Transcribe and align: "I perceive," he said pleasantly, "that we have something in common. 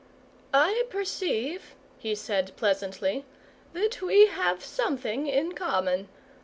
"I 0.51 0.85
perceive," 0.89 1.75
he 1.99 2.15
said 2.15 2.55
pleasantly, 2.57 3.23
"that 3.73 4.01
we 4.01 4.25
have 4.25 4.63
something 4.65 5.27
in 5.27 5.51
common. 5.51 6.09